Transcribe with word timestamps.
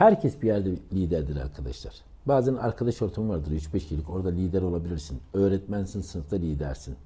Herkes 0.00 0.42
bir 0.42 0.46
yerde 0.46 0.70
liderdir 0.92 1.36
arkadaşlar. 1.36 1.94
Bazen 2.26 2.54
arkadaş 2.54 3.02
ortamı 3.02 3.28
vardır 3.28 3.50
3-5 3.50 3.94
yıllık 3.94 4.10
orada 4.10 4.28
lider 4.28 4.62
olabilirsin. 4.62 5.20
Öğretmensin 5.34 6.00
sınıfta 6.00 6.36
lidersin. 6.36 6.96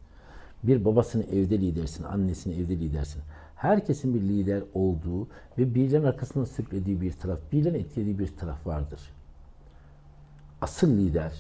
Bir 0.63 0.85
babasını 0.85 1.23
evde 1.23 1.61
lidersin, 1.61 2.05
annesini 2.05 2.55
evde 2.55 2.79
lidersin. 2.79 3.23
Herkesin 3.57 4.15
bir 4.15 4.21
lider 4.21 4.63
olduğu 4.75 5.29
ve 5.59 5.75
birilerinin 5.75 6.07
arkasından 6.07 6.45
sürüklediği 6.45 7.01
bir 7.01 7.13
taraf, 7.13 7.41
birilerinin 7.53 7.79
etkilediği 7.79 8.19
bir 8.19 8.37
taraf 8.37 8.67
vardır. 8.67 9.01
Asıl 10.61 10.97
lider, 10.97 11.33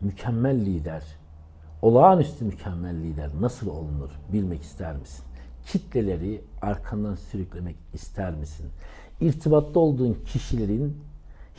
mükemmel 0.00 0.60
lider, 0.60 1.02
olağanüstü 1.82 2.44
mükemmel 2.44 2.96
lider 2.96 3.30
nasıl 3.40 3.66
olunur 3.66 4.10
bilmek 4.32 4.62
ister 4.62 4.96
misin? 4.96 5.24
Kitleleri 5.66 6.44
arkandan 6.62 7.14
sürüklemek 7.14 7.76
ister 7.94 8.34
misin? 8.34 8.66
İrtibatta 9.22 9.80
olduğun 9.80 10.18
kişilerin 10.26 10.96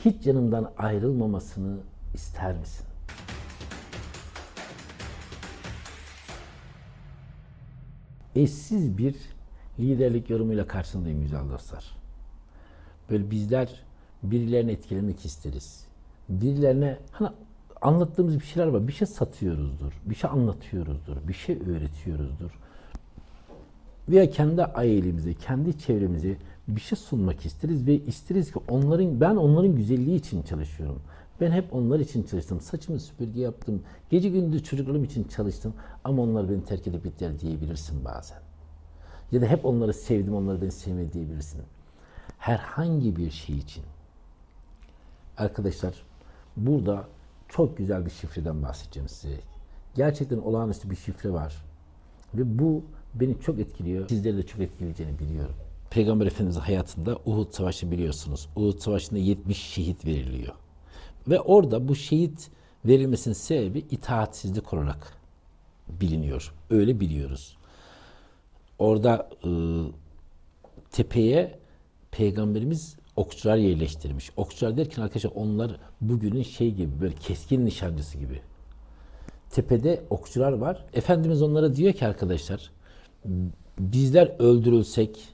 hiç 0.04 0.26
yanından 0.26 0.72
ayrılmamasını 0.78 1.76
ister 2.14 2.56
misin? 2.56 2.86
Eşsiz 8.34 8.98
bir 8.98 9.16
liderlik 9.78 10.30
yorumuyla 10.30 10.66
karşındayım 10.66 11.22
güzel 11.22 11.50
dostlar. 11.50 11.96
Böyle 13.10 13.30
bizler 13.30 13.84
birilerini 14.22 14.72
etkilemek 14.72 15.24
isteriz. 15.24 15.86
Birilerine 16.28 16.98
hani 17.12 17.28
anlattığımız 17.82 18.40
bir 18.40 18.44
şeyler 18.44 18.68
var. 18.68 18.88
Bir 18.88 18.92
şey 18.92 19.06
satıyoruzdur, 19.06 19.92
bir 20.04 20.14
şey 20.14 20.30
anlatıyoruzdur, 20.30 21.16
bir 21.28 21.34
şey 21.34 21.56
öğretiyoruzdur. 21.56 22.50
Veya 24.08 24.30
kendi 24.30 24.64
ailemize, 24.64 25.34
kendi 25.34 25.78
çevremize 25.78 26.36
bir 26.68 26.80
şey 26.80 26.98
sunmak 26.98 27.46
isteriz 27.46 27.86
ve 27.86 27.94
isteriz 27.94 28.52
ki 28.52 28.58
onların 28.68 29.20
ben 29.20 29.36
onların 29.36 29.76
güzelliği 29.76 30.18
için 30.18 30.42
çalışıyorum. 30.42 31.02
Ben 31.40 31.50
hep 31.50 31.74
onlar 31.74 32.00
için 32.00 32.22
çalıştım. 32.22 32.60
Saçımı 32.60 33.00
süpürge 33.00 33.40
yaptım. 33.40 33.82
Gece 34.10 34.28
gündüz 34.28 34.64
çocuklarım 34.64 35.04
için 35.04 35.24
çalıştım. 35.24 35.74
Ama 36.04 36.22
onlar 36.22 36.50
beni 36.50 36.64
terk 36.64 36.86
edip 36.86 37.04
gittiler 37.04 37.40
diyebilirsin 37.40 38.04
bazen. 38.04 38.38
Ya 39.32 39.42
da 39.42 39.46
hep 39.46 39.64
onları 39.64 39.94
sevdim, 39.94 40.34
onları 40.34 40.62
beni 40.62 40.72
sevmedi 40.72 41.12
diyebilirsin. 41.12 41.62
Herhangi 42.38 43.16
bir 43.16 43.30
şey 43.30 43.58
için. 43.58 43.84
Arkadaşlar 45.36 45.94
burada 46.56 47.08
çok 47.48 47.76
güzel 47.76 48.06
bir 48.06 48.10
şifreden 48.10 48.62
bahsedeceğim 48.62 49.08
size. 49.08 49.36
Gerçekten 49.94 50.38
olağanüstü 50.38 50.90
bir 50.90 50.96
şifre 50.96 51.32
var. 51.32 51.64
Ve 52.34 52.58
bu 52.58 52.84
beni 53.14 53.40
çok 53.40 53.58
etkiliyor. 53.58 54.08
Sizleri 54.08 54.36
de 54.36 54.46
çok 54.46 54.60
etkileyeceğini 54.60 55.18
biliyorum. 55.18 55.54
Peygamber 55.94 56.26
Efendimiz 56.26 56.56
hayatında 56.56 57.18
Uhud 57.26 57.52
Savaşı 57.52 57.90
biliyorsunuz. 57.90 58.48
Uhud 58.56 58.78
Savaşı'nda 58.78 59.18
70 59.18 59.58
şehit 59.58 60.06
veriliyor. 60.06 60.54
Ve 61.28 61.40
orada 61.40 61.88
bu 61.88 61.94
şehit 61.94 62.50
verilmesinin 62.84 63.34
sebebi 63.34 63.78
itaatsizlik 63.78 64.74
olarak 64.74 65.16
biliniyor. 65.88 66.54
Öyle 66.70 67.00
biliyoruz. 67.00 67.56
Orada 68.78 69.30
e, 69.44 69.50
tepeye 70.90 71.58
peygamberimiz 72.10 72.96
okçular 73.16 73.56
yerleştirmiş. 73.56 74.30
Okçular 74.36 74.76
derken 74.76 75.02
arkadaşlar 75.02 75.32
onlar 75.34 75.76
bugünün 76.00 76.42
şey 76.42 76.74
gibi 76.74 77.00
böyle 77.00 77.14
keskin 77.14 77.66
nişancısı 77.66 78.18
gibi. 78.18 78.40
Tepede 79.50 80.02
okçular 80.10 80.52
var. 80.52 80.84
Efendimiz 80.92 81.42
onlara 81.42 81.76
diyor 81.76 81.92
ki 81.92 82.06
arkadaşlar 82.06 82.70
bizler 83.78 84.34
öldürülsek 84.38 85.33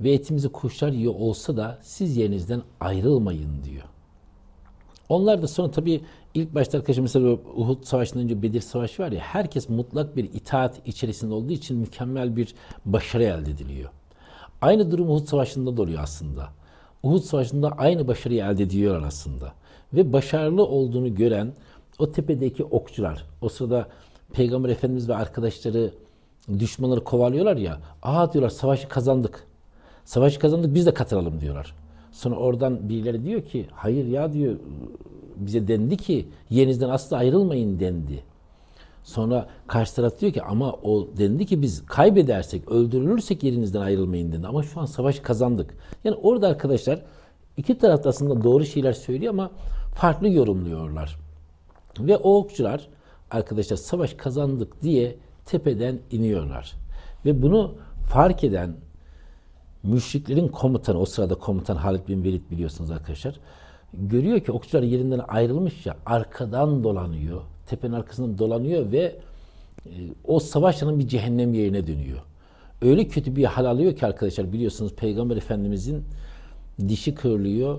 ve 0.00 0.12
etimizi 0.12 0.48
kuşlar 0.48 0.92
yiyor 0.92 1.14
olsa 1.14 1.56
da 1.56 1.78
siz 1.82 2.16
yerinizden 2.16 2.62
ayrılmayın 2.80 3.64
diyor. 3.64 3.84
Onlar 5.08 5.42
da 5.42 5.48
sonra 5.48 5.70
tabii 5.70 6.00
ilk 6.34 6.54
başta 6.54 6.78
arkadaşlar 6.78 7.02
mesela 7.02 7.38
Uhud 7.56 7.84
Savaşı'ndan 7.84 8.24
önce 8.24 8.42
Bedir 8.42 8.60
Savaşı 8.60 9.02
var 9.02 9.12
ya 9.12 9.20
herkes 9.20 9.68
mutlak 9.68 10.16
bir 10.16 10.24
itaat 10.24 10.86
içerisinde 10.86 11.34
olduğu 11.34 11.52
için 11.52 11.76
mükemmel 11.76 12.36
bir 12.36 12.54
başarı 12.84 13.22
elde 13.22 13.50
ediliyor. 13.50 13.90
Aynı 14.60 14.90
durum 14.90 15.10
Uhud 15.10 15.26
Savaşı'nda 15.26 15.76
da 15.76 15.82
oluyor 15.82 16.02
aslında. 16.02 16.48
Uhud 17.02 17.22
Savaşı'nda 17.22 17.70
aynı 17.70 18.08
başarıyı 18.08 18.44
elde 18.44 18.62
ediyorlar 18.62 19.06
aslında. 19.06 19.52
Ve 19.92 20.12
başarılı 20.12 20.64
olduğunu 20.64 21.14
gören 21.14 21.52
o 21.98 22.12
tepedeki 22.12 22.64
okçular, 22.64 23.26
o 23.40 23.48
sırada 23.48 23.88
Peygamber 24.32 24.68
Efendimiz 24.68 25.08
ve 25.08 25.14
arkadaşları 25.14 25.90
düşmanları 26.58 27.04
kovalıyorlar 27.04 27.56
ya, 27.56 27.80
aha 28.02 28.32
diyorlar 28.32 28.50
savaşı 28.50 28.88
kazandık. 28.88 29.49
Savaşı 30.10 30.38
kazandık 30.38 30.74
biz 30.74 30.86
de 30.86 30.94
katılalım 30.94 31.40
diyorlar. 31.40 31.74
Sonra 32.12 32.36
oradan 32.36 32.88
birileri 32.88 33.24
diyor 33.24 33.42
ki 33.42 33.66
hayır 33.72 34.06
ya 34.06 34.32
diyor 34.32 34.56
bize 35.36 35.68
dendi 35.68 35.96
ki 35.96 36.26
yerinizden 36.50 36.88
asla 36.88 37.16
ayrılmayın 37.16 37.80
dendi. 37.80 38.22
Sonra 39.04 39.46
karşı 39.66 39.94
taraf 39.94 40.20
diyor 40.20 40.32
ki 40.32 40.42
ama 40.42 40.72
o 40.72 41.08
dendi 41.18 41.46
ki 41.46 41.62
biz 41.62 41.86
kaybedersek, 41.86 42.70
öldürülürsek 42.70 43.42
yerinizden 43.42 43.80
ayrılmayın 43.80 44.32
dendi. 44.32 44.46
Ama 44.46 44.62
şu 44.62 44.80
an 44.80 44.86
savaş 44.86 45.20
kazandık. 45.20 45.74
Yani 46.04 46.16
orada 46.22 46.48
arkadaşlar 46.48 47.02
iki 47.56 47.78
tarafta 47.78 48.08
aslında 48.08 48.44
doğru 48.44 48.64
şeyler 48.64 48.92
söylüyor 48.92 49.32
ama 49.32 49.50
farklı 49.94 50.28
yorumluyorlar. 50.28 51.18
Ve 51.98 52.16
o 52.16 52.36
okçular 52.36 52.88
arkadaşlar 53.30 53.76
savaş 53.76 54.14
kazandık 54.14 54.82
diye 54.82 55.16
tepeden 55.46 55.98
iniyorlar. 56.10 56.72
Ve 57.24 57.42
bunu 57.42 57.74
fark 58.12 58.44
eden 58.44 58.74
müşriklerin 59.82 60.48
komutanı, 60.48 60.98
o 60.98 61.06
sırada 61.06 61.34
komutan 61.34 61.76
Halid 61.76 62.08
bin 62.08 62.24
Velid 62.24 62.42
biliyorsunuz 62.50 62.90
arkadaşlar. 62.90 63.34
Görüyor 63.94 64.40
ki 64.40 64.52
okçular 64.52 64.82
yerinden 64.82 65.20
ayrılmış 65.28 65.86
ya 65.86 65.96
arkadan 66.06 66.84
dolanıyor. 66.84 67.40
Tepenin 67.66 67.92
arkasından 67.92 68.38
dolanıyor 68.38 68.92
ve 68.92 69.16
e, 69.86 69.92
o 70.24 70.40
savaşların 70.40 70.98
bir 70.98 71.08
cehennem 71.08 71.54
yerine 71.54 71.86
dönüyor. 71.86 72.18
Öyle 72.82 73.08
kötü 73.08 73.36
bir 73.36 73.44
hal 73.44 73.64
alıyor 73.64 73.96
ki 73.96 74.06
arkadaşlar 74.06 74.52
biliyorsunuz 74.52 74.94
Peygamber 74.94 75.36
Efendimizin 75.36 76.04
dişi 76.88 77.14
kırılıyor. 77.14 77.78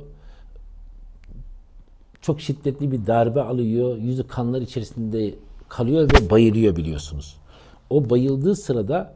Çok 2.22 2.41
şiddetli 2.41 2.91
bir 2.91 3.07
darbe 3.07 3.41
alıyor. 3.41 3.97
Yüzü 3.97 4.28
kanlar 4.28 4.61
içerisinde 4.61 5.34
kalıyor 5.69 6.09
ve 6.13 6.29
bayılıyor 6.29 6.75
biliyorsunuz. 6.75 7.38
O 7.90 8.09
bayıldığı 8.09 8.56
sırada 8.56 9.13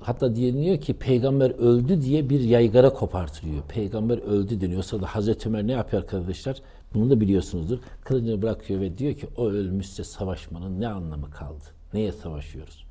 hatta 0.00 0.36
deniyor 0.36 0.80
ki 0.80 0.94
peygamber 0.94 1.50
öldü 1.50 2.02
diye 2.02 2.30
bir 2.30 2.40
yaygara 2.40 2.92
kopartılıyor. 2.92 3.62
Peygamber 3.68 4.18
öldü 4.18 4.60
deniyor. 4.60 4.78
O 4.78 4.82
sırada 4.82 5.06
Hazreti 5.06 5.48
Ömer 5.48 5.66
ne 5.66 5.72
yapıyor 5.72 6.02
arkadaşlar? 6.02 6.56
Bunu 6.94 7.10
da 7.10 7.20
biliyorsunuzdur. 7.20 7.78
Kılıcını 8.04 8.42
bırakıyor 8.42 8.80
ve 8.80 8.98
diyor 8.98 9.14
ki 9.14 9.26
o 9.36 9.48
ölmüşse 9.48 10.04
savaşmanın 10.04 10.80
ne 10.80 10.88
anlamı 10.88 11.30
kaldı? 11.30 11.64
Neye 11.94 12.12
savaşıyoruz? 12.12 12.86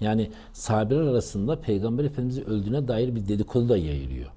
Yani 0.00 0.30
sahabeler 0.52 1.00
arasında 1.00 1.60
Peygamber 1.60 2.04
Efendimiz'i 2.04 2.44
öldüğüne 2.44 2.88
dair 2.88 3.14
bir 3.14 3.28
dedikodu 3.28 3.68
da 3.68 3.76
yayılıyor. 3.76 4.30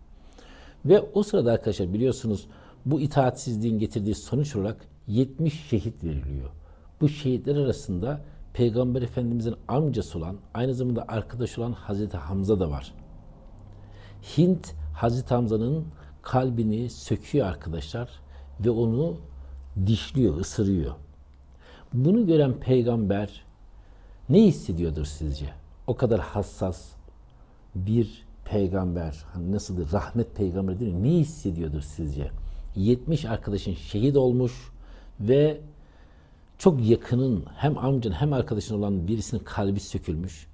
Ve 0.85 1.01
o 1.13 1.23
sırada 1.23 1.51
arkadaşlar 1.51 1.93
biliyorsunuz 1.93 2.47
bu 2.85 3.01
itaatsizliğin 3.01 3.79
getirdiği 3.79 4.15
sonuç 4.15 4.55
olarak 4.55 4.77
70 5.07 5.67
şehit 5.69 6.03
veriliyor. 6.03 6.49
Bu 7.01 7.09
şehitler 7.09 7.55
arasında 7.55 8.21
Peygamber 8.53 9.01
Efendimizin 9.01 9.55
amcası 9.67 10.17
olan, 10.17 10.37
aynı 10.53 10.73
zamanda 10.73 11.05
arkadaş 11.07 11.57
olan 11.57 11.71
Hazreti 11.71 12.17
Hamza 12.17 12.59
da 12.59 12.71
var. 12.71 12.93
Hint 14.37 14.73
Hazreti 14.93 15.33
Hamza'nın 15.33 15.85
kalbini 16.21 16.89
söküyor 16.89 17.47
arkadaşlar 17.47 18.09
ve 18.59 18.69
onu 18.69 19.17
dişliyor, 19.85 20.37
ısırıyor. 20.37 20.95
Bunu 21.93 22.25
gören 22.25 22.53
peygamber 22.53 23.45
ne 24.29 24.43
hissediyordur 24.43 25.05
sizce? 25.05 25.49
O 25.87 25.95
kadar 25.95 26.19
hassas 26.19 26.91
bir 27.75 28.25
peygamber, 28.45 29.25
hani 29.33 29.51
nasıldır, 29.51 29.93
rahmet 29.93 30.35
peygamberi 30.35 30.79
değil 30.79 30.93
mi? 30.93 31.03
Ne 31.03 31.11
hissediyordur 31.11 31.81
sizce? 31.81 32.31
70 32.75 33.25
arkadaşın 33.25 33.73
şehit 33.73 34.17
olmuş 34.17 34.71
ve 35.19 35.61
çok 36.61 36.89
yakının 36.89 37.45
hem 37.55 37.77
amcan 37.77 38.11
hem 38.11 38.33
arkadaşın 38.33 38.75
olan 38.79 39.07
birisinin 39.07 39.43
kalbi 39.43 39.79
sökülmüş 39.79 40.47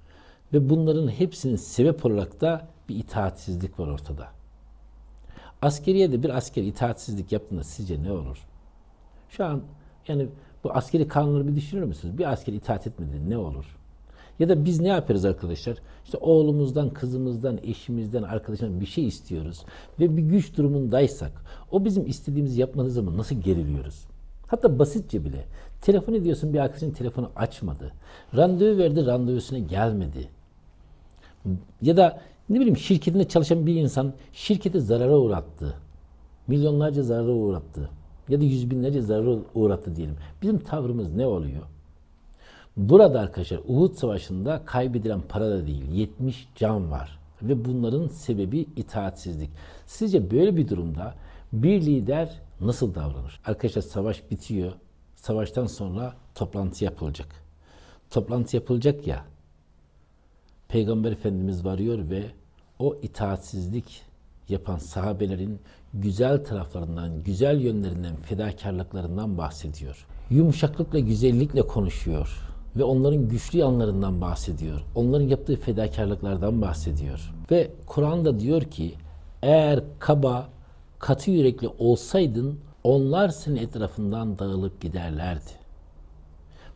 ve 0.52 0.70
bunların 0.70 1.08
hepsinin 1.08 1.56
sebep 1.56 2.06
olarak 2.06 2.40
da 2.40 2.68
bir 2.88 2.96
itaatsizlik 2.96 3.80
var 3.80 3.88
ortada. 3.88 4.28
Askeriye 5.62 6.12
de 6.12 6.22
bir 6.22 6.36
asker 6.36 6.62
itaatsizlik 6.62 7.32
yaptığında 7.32 7.64
sizce 7.64 8.02
ne 8.02 8.12
olur? 8.12 8.38
Şu 9.28 9.44
an 9.44 9.62
yani 10.08 10.28
bu 10.64 10.72
askeri 10.72 11.08
kanunları 11.08 11.48
bir 11.48 11.56
düşünür 11.56 11.82
müsünüz? 11.82 12.18
Bir 12.18 12.32
asker 12.32 12.52
itaat 12.52 12.86
etmedi 12.86 13.30
ne 13.30 13.38
olur? 13.38 13.76
Ya 14.38 14.48
da 14.48 14.64
biz 14.64 14.80
ne 14.80 14.88
yapıyoruz 14.88 15.24
arkadaşlar? 15.24 15.78
İşte 16.04 16.18
oğlumuzdan, 16.18 16.90
kızımızdan, 16.90 17.58
eşimizden, 17.62 18.22
arkadaşımızdan 18.22 18.80
bir 18.80 18.86
şey 18.86 19.06
istiyoruz 19.06 19.64
ve 20.00 20.16
bir 20.16 20.22
güç 20.22 20.56
durumundaysak 20.56 21.32
o 21.70 21.84
bizim 21.84 22.06
istediğimizi 22.06 22.60
yapmadığı 22.60 22.90
zaman 22.90 23.18
nasıl 23.18 23.34
geriliyoruz? 23.40 24.08
Hatta 24.48 24.78
basitçe 24.78 25.24
bile 25.24 25.44
telefon 25.80 26.14
ediyorsun 26.14 26.52
bir 26.54 26.58
arkadaşın 26.58 26.90
telefonu 26.90 27.30
açmadı. 27.36 27.92
Randevu 28.36 28.78
verdi 28.78 29.06
randevusuna 29.06 29.58
gelmedi. 29.58 30.28
Ya 31.82 31.96
da 31.96 32.20
ne 32.48 32.56
bileyim 32.56 32.76
şirketinde 32.76 33.28
çalışan 33.28 33.66
bir 33.66 33.74
insan 33.74 34.12
şirketi 34.32 34.80
zarara 34.80 35.18
uğrattı. 35.18 35.74
milyonlarca 36.46 37.02
zarara 37.02 37.32
uğrattı. 37.32 37.90
Ya 38.28 38.40
da 38.40 38.44
yüz 38.44 38.70
binlerce 38.70 39.02
zarara 39.02 39.36
uğrattı 39.54 39.96
diyelim. 39.96 40.16
Bizim 40.42 40.58
tavrımız 40.58 41.14
ne 41.14 41.26
oluyor? 41.26 41.62
Burada 42.76 43.20
arkadaşlar 43.20 43.60
Uhud 43.68 43.94
Savaşı'nda 43.94 44.62
kaybedilen 44.64 45.20
para 45.28 45.50
da 45.50 45.66
değil 45.66 45.90
70 45.92 46.48
can 46.56 46.90
var. 46.90 47.18
Ve 47.42 47.64
bunların 47.64 48.06
sebebi 48.06 48.66
itaatsizlik. 48.76 49.50
Sizce 49.86 50.30
böyle 50.30 50.56
bir 50.56 50.68
durumda 50.68 51.14
bir 51.52 51.82
lider 51.82 52.40
nasıl 52.60 52.94
davranır? 52.94 53.40
Arkadaşlar 53.44 53.82
savaş 53.82 54.30
bitiyor. 54.30 54.72
Savaştan 55.22 55.66
sonra 55.66 56.14
toplantı 56.34 56.84
yapılacak. 56.84 57.28
Toplantı 58.10 58.56
yapılacak 58.56 59.06
ya. 59.06 59.24
Peygamber 60.68 61.12
Efendimiz 61.12 61.64
varıyor 61.64 62.10
ve 62.10 62.22
o 62.78 62.96
itaatsizlik 63.02 64.02
yapan 64.48 64.78
sahabelerin 64.78 65.60
güzel 65.94 66.44
taraflarından, 66.44 67.22
güzel 67.22 67.60
yönlerinden, 67.60 68.16
fedakarlıklarından 68.16 69.38
bahsediyor. 69.38 70.06
Yumuşaklıkla, 70.30 70.98
güzellikle 70.98 71.62
konuşuyor 71.62 72.38
ve 72.76 72.84
onların 72.84 73.28
güçlü 73.28 73.58
yanlarından 73.58 74.20
bahsediyor. 74.20 74.80
Onların 74.94 75.28
yaptığı 75.28 75.56
fedakarlıklardan 75.56 76.62
bahsediyor. 76.62 77.34
Ve 77.50 77.70
Kur'an'da 77.86 78.40
diyor 78.40 78.62
ki 78.62 78.94
eğer 79.42 79.80
kaba, 79.98 80.48
katı 80.98 81.30
yürekli 81.30 81.68
olsaydın 81.78 82.58
onlar 82.88 83.28
senin 83.28 83.56
etrafından 83.56 84.38
dağılıp 84.38 84.80
giderlerdi. 84.80 85.50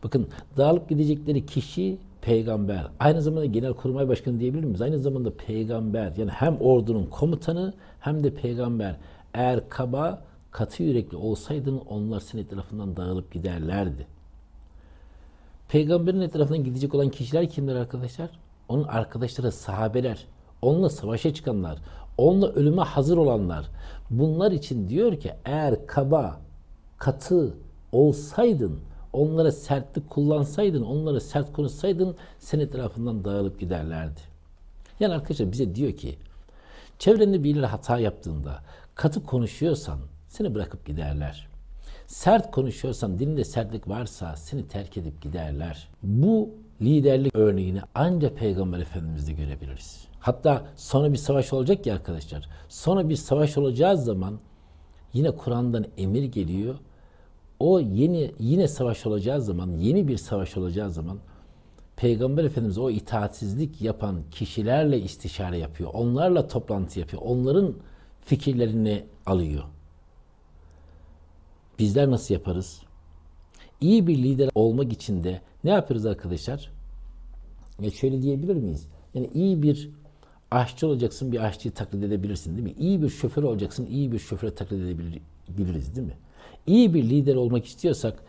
Bakın 0.03 0.27
dağılıp 0.57 0.89
gidecekleri 0.89 1.45
kişi 1.45 1.97
peygamber. 2.21 2.87
Aynı 2.99 3.21
zamanda 3.21 3.45
genelkurmay 3.45 4.07
başkanı 4.07 4.39
diyebilir 4.39 4.63
miyiz? 4.63 4.81
Aynı 4.81 4.99
zamanda 4.99 5.33
peygamber. 5.33 6.13
Yani 6.17 6.31
hem 6.31 6.57
ordunun 6.61 7.05
komutanı 7.05 7.73
hem 7.99 8.23
de 8.23 8.33
peygamber. 8.33 8.95
Eğer 9.33 9.69
kaba, 9.69 10.21
katı 10.51 10.83
yürekli 10.83 11.17
olsaydın 11.17 11.81
onlar 11.89 12.19
senin 12.19 12.43
etrafından 12.43 12.97
dağılıp 12.97 13.31
giderlerdi. 13.31 14.07
Peygamberin 15.69 16.21
etrafından 16.21 16.63
gidecek 16.63 16.95
olan 16.95 17.09
kişiler 17.09 17.49
kimler 17.49 17.75
arkadaşlar? 17.75 18.29
Onun 18.69 18.83
arkadaşları 18.83 19.51
sahabeler. 19.51 20.25
Onunla 20.63 20.89
savaşa 20.89 21.33
çıkanlar. 21.33 21.77
Onunla 22.17 22.47
ölüme 22.47 22.81
hazır 22.81 23.17
olanlar. 23.17 23.65
Bunlar 24.09 24.51
için 24.51 24.89
diyor 24.89 25.19
ki 25.19 25.31
eğer 25.45 25.87
kaba, 25.87 26.39
katı 26.97 27.53
olsaydın, 27.91 28.79
onlara 29.13 29.51
sertlik 29.51 30.09
kullansaydın, 30.09 30.83
onlara 30.83 31.19
sert 31.19 31.53
konuşsaydın 31.53 32.15
sen 32.39 32.59
etrafından 32.59 33.25
dağılıp 33.25 33.59
giderlerdi. 33.59 34.19
Yani 34.99 35.13
arkadaşlar 35.13 35.51
bize 35.51 35.75
diyor 35.75 35.91
ki 35.91 36.15
çevrende 36.99 37.43
birileri 37.43 37.65
hata 37.65 37.99
yaptığında 37.99 38.59
katı 38.95 39.23
konuşuyorsan 39.23 39.99
seni 40.27 40.55
bırakıp 40.55 40.85
giderler. 40.85 41.47
Sert 42.07 42.51
konuşuyorsan, 42.51 43.19
dilinde 43.19 43.43
sertlik 43.43 43.87
varsa 43.87 44.35
seni 44.35 44.67
terk 44.67 44.97
edip 44.97 45.21
giderler. 45.21 45.89
Bu 46.03 46.49
liderlik 46.81 47.35
örneğini 47.35 47.81
ancak 47.95 48.37
Peygamber 48.37 48.79
Efendimiz'de 48.79 49.33
görebiliriz. 49.33 50.12
Hatta 50.23 50.65
sonra 50.75 51.13
bir 51.13 51.17
savaş 51.17 51.53
olacak 51.53 51.85
ya 51.85 51.93
arkadaşlar. 51.93 52.49
Sonra 52.69 53.09
bir 53.09 53.15
savaş 53.15 53.57
olacağı 53.57 53.97
zaman 53.97 54.39
yine 55.13 55.31
Kur'an'dan 55.31 55.85
emir 55.97 56.23
geliyor. 56.23 56.75
O 57.59 57.79
yeni 57.79 58.31
yine 58.39 58.67
savaş 58.67 59.05
olacağı 59.05 59.41
zaman, 59.41 59.71
yeni 59.77 60.07
bir 60.07 60.17
savaş 60.17 60.57
olacağı 60.57 60.91
zaman 60.91 61.17
Peygamber 61.95 62.43
Efendimiz 62.43 62.77
o 62.77 62.89
itaatsizlik 62.89 63.81
yapan 63.81 64.21
kişilerle 64.31 64.99
istişare 64.99 65.57
yapıyor. 65.57 65.89
Onlarla 65.93 66.47
toplantı 66.47 66.99
yapıyor. 66.99 67.21
Onların 67.25 67.73
fikirlerini 68.21 69.05
alıyor. 69.25 69.63
Bizler 71.79 72.11
nasıl 72.11 72.33
yaparız? 72.33 72.81
İyi 73.81 74.07
bir 74.07 74.17
lider 74.17 74.49
olmak 74.55 74.93
için 74.93 75.23
de 75.23 75.41
ne 75.63 75.71
yapıyoruz 75.71 76.05
arkadaşlar? 76.05 76.71
Ya 77.79 77.91
şöyle 77.91 78.21
diyebilir 78.21 78.55
miyiz? 78.55 78.87
Yani 79.13 79.29
iyi 79.33 79.63
bir 79.63 80.02
aşçı 80.55 80.87
olacaksın, 80.87 81.31
bir 81.31 81.39
aşçıyı 81.39 81.73
taklit 81.73 82.03
edebilirsin 82.03 82.57
değil 82.57 82.63
mi? 82.63 82.75
İyi 82.79 83.01
bir 83.01 83.09
şoför 83.09 83.43
olacaksın, 83.43 83.85
iyi 83.85 84.11
bir 84.11 84.19
şoföre 84.19 84.55
taklit 84.55 84.79
edebiliriz 84.79 85.95
değil 85.95 86.07
mi? 86.07 86.17
İyi 86.67 86.93
bir 86.93 87.03
lider 87.03 87.35
olmak 87.35 87.65
istiyorsak 87.65 88.23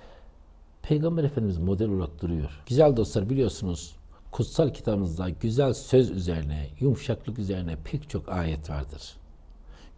Peygamber 0.82 1.25
Efendimiz 1.25 1.59
model 1.59 1.88
olarak 1.88 2.23
duruyor. 2.23 2.62
Güzel 2.67 2.97
dostlar 2.97 3.31
biliyorsunuz 3.31 3.97
kutsal 4.31 4.71
kitabımızda 4.75 5.29
güzel 5.29 5.75
söz 5.75 6.11
üzerine, 6.11 6.69
yumuşaklık 6.81 7.38
üzerine 7.38 7.76
pek 7.85 8.11
çok 8.11 8.29
ayet 8.29 8.71
vardır. 8.71 9.15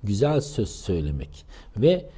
Güzel 0.03 0.41
söz 0.41 0.69
söylemek 0.69 1.45
ve 1.77 2.11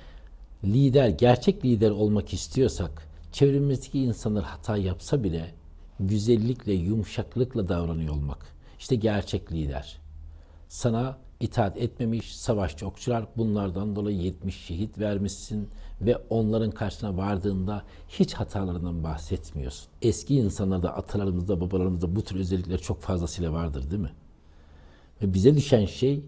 lider, 0.65 1.09
gerçek 1.09 1.65
lider 1.65 1.91
olmak 1.91 2.33
istiyorsak 2.33 3.09
çevremizdeki 3.33 4.01
insanlar 4.01 4.45
hata 4.45 4.77
yapsa 4.77 5.25
bile 5.25 5.55
güzellikle, 6.01 6.73
yumuşaklıkla 6.73 7.69
davranıyor 7.69 8.15
olmak. 8.15 8.58
İşte 8.79 8.97
gerçek 8.97 9.53
lider. 9.53 9.99
Sana 10.69 11.19
itaat 11.41 11.77
etmemiş 11.77 12.37
savaşçı 12.37 12.87
okçular 12.87 13.27
bunlardan 13.37 13.97
dolayı 13.97 14.17
70 14.17 14.57
şehit 14.57 14.99
vermişsin 14.99 15.69
ve 16.01 16.17
onların 16.31 16.71
karşısına 16.71 17.17
vardığında 17.17 17.83
hiç 18.09 18.35
hatalarından 18.35 19.05
bahsetmiyorsun. 19.05 19.89
Eski 20.03 20.37
insanlarda, 20.37 20.97
atalarımızda, 20.97 21.61
babalarımızda 21.61 22.17
bu 22.17 22.23
tür 22.23 22.41
özellikler 22.41 22.79
çok 22.79 23.01
fazlasıyla 23.01 23.53
vardır 23.53 23.91
değil 23.91 24.03
mi? 24.03 24.13
Ve 25.23 25.35
bize 25.35 25.57
düşen 25.57 25.87
şey 25.87 26.23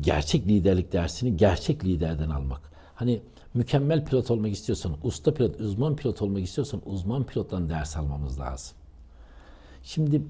gerçek 0.00 0.46
liderlik 0.46 0.92
dersini 0.92 1.36
gerçek 1.36 1.84
liderden 1.84 2.30
almak. 2.30 2.72
Hani 2.94 3.22
mükemmel 3.54 4.04
pilot 4.04 4.30
olmak 4.30 4.52
istiyorsan, 4.52 4.96
usta 5.02 5.34
pilot, 5.34 5.60
uzman 5.60 5.96
pilot 5.96 6.22
olmak 6.22 6.42
istiyorsan 6.42 6.82
uzman 6.84 7.26
pilottan 7.26 7.68
ders 7.68 7.96
almamız 7.96 8.40
lazım. 8.40 8.79
Şimdi 9.82 10.22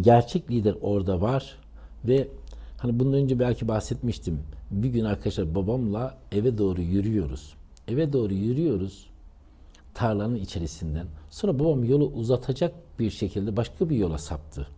gerçek 0.00 0.50
lider 0.50 0.76
orada 0.80 1.20
var 1.20 1.58
ve 2.04 2.28
hani 2.78 3.00
bundan 3.00 3.14
önce 3.14 3.38
belki 3.38 3.68
bahsetmiştim. 3.68 4.40
Bir 4.70 4.88
gün 4.88 5.04
arkadaşlar 5.04 5.54
babamla 5.54 6.18
eve 6.32 6.58
doğru 6.58 6.80
yürüyoruz. 6.80 7.54
Eve 7.88 8.12
doğru 8.12 8.34
yürüyoruz 8.34 9.06
tarlanın 9.94 10.36
içerisinden. 10.36 11.06
Sonra 11.30 11.58
babam 11.58 11.84
yolu 11.84 12.06
uzatacak 12.06 12.74
bir 12.98 13.10
şekilde 13.10 13.56
başka 13.56 13.90
bir 13.90 13.96
yola 13.96 14.18
saptı. 14.18 14.68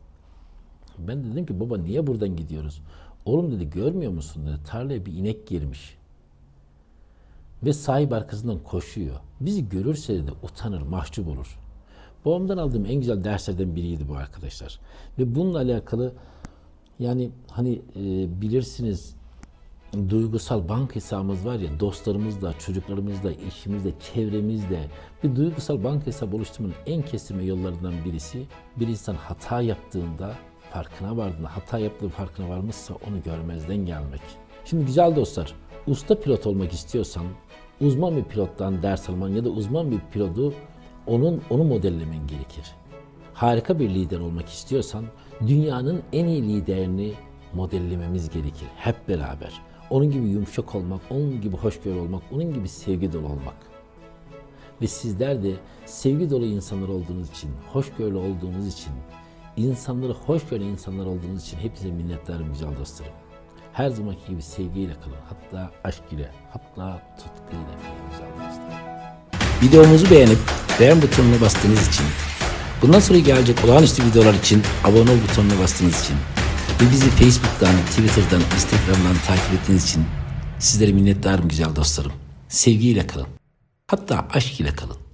Ben 0.99 1.25
dedim 1.25 1.47
ki 1.47 1.61
baba 1.61 1.79
niye 1.79 2.07
buradan 2.07 2.37
gidiyoruz? 2.37 2.83
Oğlum 3.25 3.53
dedi 3.53 3.71
görmüyor 3.71 4.13
musun 4.13 4.47
dedi 4.47 4.65
tarlaya 4.67 5.07
bir 5.07 5.13
inek 5.13 5.47
girmiş. 5.47 5.97
Ve 7.63 7.73
sahip 7.73 8.13
arkasından 8.13 8.58
koşuyor. 8.58 9.17
Bizi 9.41 9.69
görürse 9.69 10.27
de 10.27 10.31
utanır, 10.43 10.82
mahcup 10.82 11.29
olur. 11.29 11.58
Babamdan 12.27 12.56
aldığım 12.56 12.87
en 12.87 12.95
güzel 12.95 13.25
derslerden 13.25 13.77
biriydi 13.77 14.09
bu 14.09 14.17
arkadaşlar. 14.17 14.81
Ve 15.19 15.35
bununla 15.35 15.59
alakalı 15.59 16.13
yani 16.99 17.31
hani 17.51 17.83
e, 17.97 18.03
bilirsiniz 18.41 19.17
duygusal 20.09 20.69
bank 20.69 20.95
hesabımız 20.95 21.47
var 21.47 21.55
ya 21.55 21.81
dostlarımızla, 21.81 22.59
çocuklarımızla, 22.59 23.33
eşimizle, 23.33 23.91
çevremizle 24.15 24.89
bir 25.25 25.37
duygusal 25.37 25.85
bank 25.85 26.06
hesabı 26.06 26.37
oluşturmanın 26.37 26.75
en 26.87 27.03
kestirme 27.03 27.45
yollarından 27.45 27.95
birisi 28.05 28.43
bir 28.77 28.89
insan 28.89 29.15
hata 29.15 29.61
yaptığında 29.61 30.35
farkına 30.71 31.17
vardığında, 31.17 31.56
hata 31.56 31.79
yaptığı 31.79 32.09
farkına 32.09 32.49
varmışsa 32.49 32.95
onu 32.95 33.23
görmezden 33.25 33.87
gelmek. 33.87 34.21
Şimdi 34.65 34.85
güzel 34.85 35.17
dostlar, 35.17 35.55
usta 35.87 36.21
pilot 36.21 36.47
olmak 36.47 36.73
istiyorsan 36.73 37.25
uzman 37.81 38.17
bir 38.17 38.25
pilottan 38.25 38.83
ders 38.83 39.09
alman 39.09 39.29
ya 39.29 39.45
da 39.45 39.49
uzman 39.49 39.91
bir 39.91 40.01
pilotu 40.13 40.53
onun 41.06 41.43
onu 41.51 41.65
modellemen 41.65 42.27
gerekir. 42.27 42.75
Harika 43.34 43.79
bir 43.79 43.91
lider 43.91 44.20
olmak 44.20 44.48
istiyorsan 44.48 45.05
dünyanın 45.46 46.03
en 46.13 46.27
iyi 46.27 46.43
liderini 46.43 47.13
modellememiz 47.55 48.31
gerekir 48.31 48.69
hep 48.77 49.08
beraber. 49.08 49.53
Onun 49.91 50.10
gibi 50.10 50.29
yumuşak 50.29 50.75
olmak, 50.75 51.01
onun 51.10 51.41
gibi 51.41 51.56
hoşgörü 51.56 51.98
olmak, 51.98 52.22
onun 52.32 52.55
gibi 52.55 52.69
sevgi 52.69 53.13
dolu 53.13 53.27
olmak. 53.27 53.56
Ve 54.82 54.86
sizler 54.86 55.43
de 55.43 55.53
sevgi 55.86 56.31
dolu 56.31 56.44
insanlar 56.44 56.89
olduğunuz 56.89 57.31
için, 57.31 57.51
hoşgörülü 57.72 58.17
olduğunuz 58.17 58.67
için, 58.67 58.93
insanları 59.56 60.13
hoş 60.13 60.48
gören 60.48 60.65
insanlar 60.65 61.06
olduğunuz 61.06 61.43
için 61.43 61.58
hepinize 61.58 61.91
minnettarım 61.91 62.53
güzel 62.53 62.77
dostlarım. 62.81 63.13
Her 63.72 63.91
zamanki 63.91 64.27
gibi 64.29 64.43
sevgiyle 64.43 64.93
kalın. 64.94 65.17
Hatta 65.29 65.70
aşk 65.84 66.03
ile, 66.13 66.31
hatta 66.51 67.03
tutkuyla 67.17 67.65
kalın 67.65 68.10
güzel 68.10 68.48
dostlarım. 68.48 68.86
Videomuzu 69.63 70.10
beğenip 70.10 70.39
beğen 70.81 71.03
butonuna 71.03 71.41
bastığınız 71.41 71.89
için, 71.89 72.06
bundan 72.83 73.01
sonra 73.01 73.19
gelecek 73.19 73.65
olağanüstü 73.65 74.05
videolar 74.05 74.35
için 74.35 74.63
abone 74.85 75.11
ol 75.11 75.17
butonuna 75.29 75.59
bastığınız 75.59 76.01
için 76.05 76.17
ve 76.81 76.91
bizi 76.91 77.11
Facebook'tan, 77.11 77.75
Twitter'dan, 77.87 78.41
Instagram'dan 78.55 79.17
takip 79.27 79.53
ettiğiniz 79.55 79.85
için 79.85 80.05
sizlere 80.59 80.93
minnettarım 80.93 81.49
güzel 81.49 81.77
dostlarım. 81.77 82.13
Sevgiyle 82.49 83.06
kalın. 83.06 83.27
Hatta 83.87 84.27
aşk 84.33 84.61
ile 84.61 84.75
kalın. 84.75 85.06